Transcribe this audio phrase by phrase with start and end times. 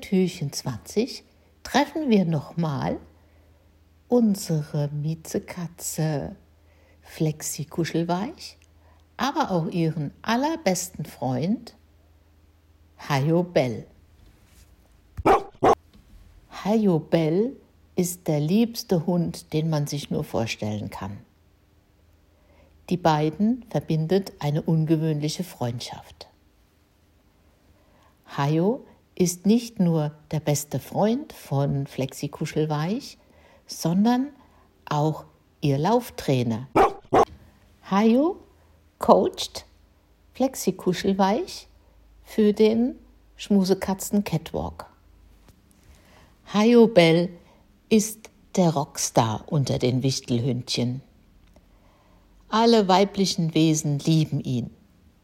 [0.00, 1.22] Türchen 20
[1.62, 2.98] treffen wir nochmal
[4.08, 6.34] unsere Miezekatze
[7.02, 8.56] Flexi Kuschelweich,
[9.18, 11.74] aber auch ihren allerbesten Freund
[12.96, 13.86] Hayo Bell.
[16.64, 17.56] Hayo Bell
[17.96, 21.18] ist der liebste Hund, den man sich nur vorstellen kann.
[22.88, 26.28] Die beiden verbindet eine ungewöhnliche Freundschaft.
[28.36, 33.18] Hayo ist nicht nur der beste Freund von Flexi Kuschelweich,
[33.66, 34.28] sondern
[34.88, 35.24] auch
[35.60, 36.68] ihr Lauftrainer.
[37.90, 38.36] Hayo
[38.98, 39.66] coacht
[40.34, 41.68] Flexi Kuschelweich
[42.24, 42.96] für den
[43.36, 44.86] Schmusekatzen Catwalk.
[46.52, 47.28] Hayo Bell
[47.88, 51.02] ist der Rockstar unter den Wichtelhündchen.
[52.48, 54.70] Alle weiblichen Wesen lieben ihn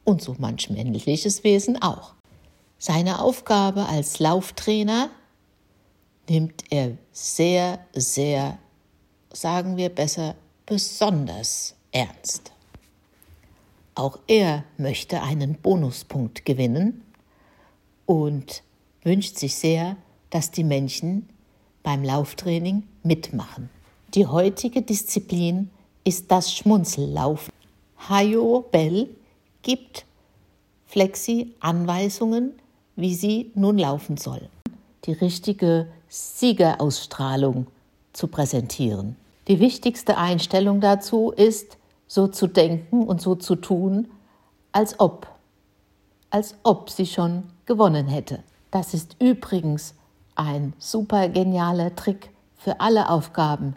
[0.05, 2.18] und so manch männliches Wesen auch.
[2.81, 5.11] Seine Aufgabe als Lauftrainer
[6.29, 8.59] nimmt er sehr, sehr,
[9.33, 12.53] sagen wir besser, besonders ernst.
[13.97, 17.03] Auch er möchte einen Bonuspunkt gewinnen
[18.07, 18.63] und
[19.03, 19.97] wünscht sich sehr,
[20.31, 21.29] dass die Männchen
[21.83, 23.71] beim Lauftraining mitmachen.
[24.15, 25.71] Die heutige Disziplin
[26.05, 27.53] ist das Schmunzellaufen.
[28.09, 29.09] Hayo Bell
[29.63, 30.07] gibt
[30.87, 32.53] Flexi Anweisungen,
[32.99, 34.49] wie sie nun laufen soll.
[35.05, 37.69] Die richtige Siegerausstrahlung
[38.13, 39.15] zu präsentieren.
[39.47, 44.09] Die wichtigste Einstellung dazu ist, so zu denken und so zu tun,
[44.73, 45.29] als ob,
[46.31, 48.41] als ob sie schon gewonnen hätte.
[48.73, 49.95] Das ist übrigens
[50.35, 53.77] ein super genialer Trick für alle Aufgaben,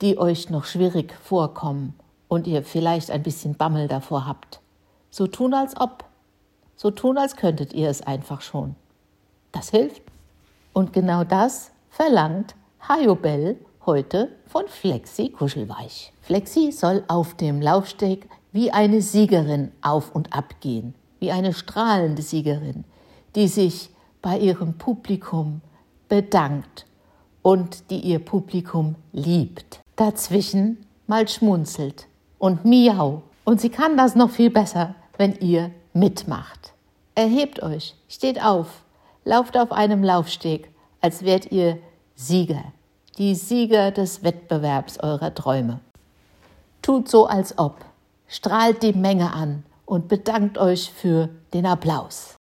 [0.00, 1.92] die euch noch schwierig vorkommen
[2.26, 4.60] und ihr vielleicht ein bisschen Bammel davor habt.
[5.10, 6.04] So tun als ob
[6.76, 8.76] so tun, als könntet ihr es einfach schon.
[9.52, 10.02] Das hilft.
[10.72, 12.54] Und genau das verlangt
[12.86, 13.56] Hayobel
[13.86, 16.12] heute von Flexi Kuschelweich.
[16.20, 22.22] Flexi soll auf dem Laufsteg wie eine Siegerin auf und ab gehen, wie eine strahlende
[22.22, 22.84] Siegerin,
[23.34, 23.90] die sich
[24.22, 25.60] bei ihrem Publikum
[26.08, 26.86] bedankt
[27.42, 29.80] und die ihr Publikum liebt.
[29.94, 32.06] Dazwischen mal schmunzelt
[32.38, 33.22] und miau.
[33.44, 36.72] Und sie kann das noch viel besser, wenn ihr mitmacht.
[37.14, 38.82] Erhebt euch, steht auf,
[39.24, 40.70] lauft auf einem Laufsteg,
[41.00, 41.78] als wärt ihr
[42.14, 42.64] Sieger,
[43.18, 45.80] die Sieger des Wettbewerbs eurer Träume.
[46.82, 47.84] Tut so, als ob,
[48.28, 52.35] strahlt die Menge an und bedankt euch für den Applaus.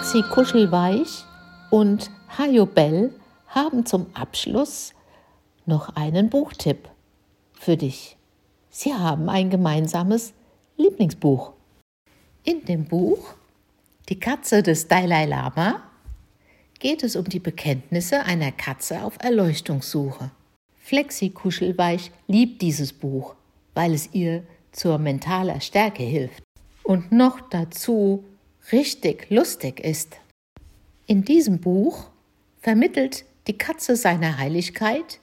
[0.00, 1.26] Flexi Kuschelweich
[1.68, 3.12] und Hayo Bell
[3.48, 4.94] haben zum Abschluss
[5.66, 6.88] noch einen Buchtipp
[7.52, 8.16] für dich.
[8.70, 10.32] Sie haben ein gemeinsames
[10.78, 11.52] Lieblingsbuch.
[12.44, 13.34] In dem Buch
[14.08, 15.82] Die Katze des Dalai Lama
[16.78, 20.30] geht es um die Bekenntnisse einer Katze auf Erleuchtungssuche.
[20.78, 23.34] Flexi Kuschelweich liebt dieses Buch,
[23.74, 26.42] weil es ihr zur mentaler Stärke hilft.
[26.84, 28.24] Und noch dazu
[28.72, 30.16] richtig lustig ist.
[31.06, 32.10] In diesem Buch
[32.60, 35.20] vermittelt die Katze seiner Heiligkeit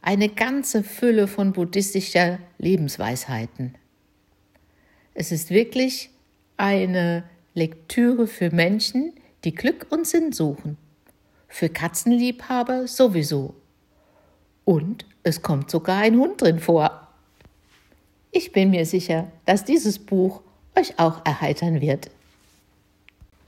[0.00, 3.76] eine ganze Fülle von buddhistischer Lebensweisheiten.
[5.14, 6.10] Es ist wirklich
[6.56, 7.24] eine
[7.54, 9.12] Lektüre für Menschen,
[9.44, 10.76] die Glück und Sinn suchen.
[11.48, 13.54] Für Katzenliebhaber sowieso.
[14.64, 17.08] Und es kommt sogar ein Hund drin vor.
[18.30, 20.42] Ich bin mir sicher, dass dieses Buch
[20.74, 22.10] euch auch erheitern wird.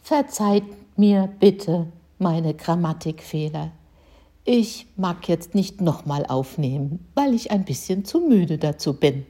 [0.08, 0.64] Verzeiht
[0.96, 3.72] mir bitte meine Grammatikfehler.
[4.42, 9.26] Ich mag jetzt nicht nochmal aufnehmen, weil ich ein bisschen zu müde dazu bin.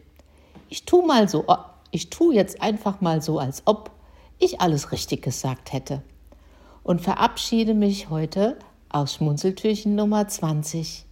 [0.68, 1.44] Ich tu mal so,
[1.90, 3.90] ich tu jetzt einfach mal so, als ob
[4.38, 6.00] ich alles richtig gesagt hätte.
[6.84, 8.56] Und verabschiede mich heute
[8.88, 11.04] aus Schmunzeltürchen Nummer 20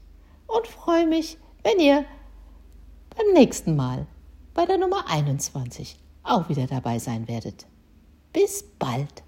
[0.46, 2.04] und freue mich, wenn ihr
[3.16, 4.06] beim nächsten Mal
[4.54, 7.66] bei der Nummer 21 auch wieder dabei sein werdet.
[8.32, 9.25] Bis bald.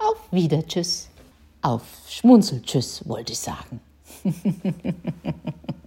[0.00, 1.10] Auf Wieder, tschüss.
[1.60, 3.80] Auf Schmunzel, tschüss, wollte ich sagen.